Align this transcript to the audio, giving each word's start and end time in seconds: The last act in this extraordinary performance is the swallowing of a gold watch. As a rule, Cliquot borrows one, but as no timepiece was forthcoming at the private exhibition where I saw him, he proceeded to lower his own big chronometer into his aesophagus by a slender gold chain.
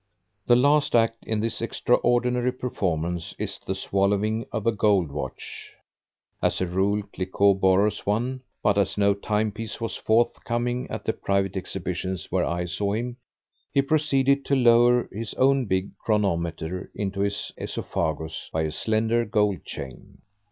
The 0.47 0.55
last 0.55 0.95
act 0.95 1.23
in 1.27 1.41
this 1.41 1.61
extraordinary 1.61 2.51
performance 2.51 3.35
is 3.37 3.59
the 3.59 3.75
swallowing 3.75 4.47
of 4.51 4.65
a 4.65 4.71
gold 4.71 5.11
watch. 5.11 5.73
As 6.41 6.59
a 6.59 6.65
rule, 6.65 7.03
Cliquot 7.13 7.59
borrows 7.59 8.03
one, 8.03 8.41
but 8.63 8.79
as 8.79 8.97
no 8.97 9.13
timepiece 9.13 9.79
was 9.79 9.95
forthcoming 9.95 10.89
at 10.89 11.05
the 11.05 11.13
private 11.13 11.55
exhibition 11.55 12.17
where 12.31 12.45
I 12.45 12.65
saw 12.65 12.93
him, 12.93 13.17
he 13.71 13.83
proceeded 13.83 14.43
to 14.45 14.55
lower 14.55 15.07
his 15.11 15.35
own 15.35 15.65
big 15.65 15.95
chronometer 15.99 16.89
into 16.95 17.19
his 17.19 17.51
aesophagus 17.59 18.49
by 18.51 18.63
a 18.63 18.71
slender 18.71 19.23
gold 19.23 19.63
chain. 19.65 20.19